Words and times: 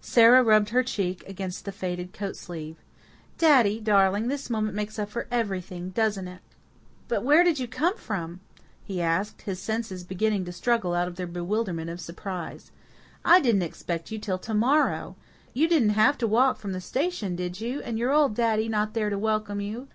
Sara 0.00 0.44
rubbed 0.44 0.68
her 0.68 0.84
cheek 0.84 1.24
against 1.26 1.64
the 1.64 1.72
faded 1.72 2.12
coat 2.12 2.36
sleeve. 2.36 2.76
"Daddy 3.36 3.80
darling, 3.80 4.28
this 4.28 4.48
moment 4.48 4.76
makes 4.76 4.96
up 4.96 5.08
for 5.10 5.26
everything, 5.28 5.90
doesn't 5.90 6.28
it?" 6.28 6.38
"But 7.08 7.16
but 7.16 7.24
where 7.24 7.42
did 7.42 7.58
you 7.58 7.66
come 7.66 7.96
from?" 7.96 8.38
he 8.84 9.02
asked, 9.02 9.42
his 9.42 9.58
senses 9.58 10.04
beginning 10.04 10.44
to 10.44 10.52
struggle 10.52 10.94
out 10.94 11.08
of 11.08 11.16
their 11.16 11.26
bewilderment 11.26 11.90
of 11.90 12.00
surprise. 12.00 12.70
"I 13.24 13.40
didn't 13.40 13.62
expect 13.62 14.12
you 14.12 14.20
till 14.20 14.38
to 14.38 14.54
morrow. 14.54 15.16
You 15.52 15.66
didn't 15.66 15.98
have 15.98 16.16
to 16.18 16.28
walk 16.28 16.58
from 16.60 16.70
the 16.70 16.80
station, 16.80 17.34
did 17.34 17.60
you? 17.60 17.82
And 17.82 17.98
your 17.98 18.12
old 18.12 18.36
daddy 18.36 18.68
not 18.68 18.94
there 18.94 19.10
to 19.10 19.18
welcome 19.18 19.60
you!" 19.60 19.88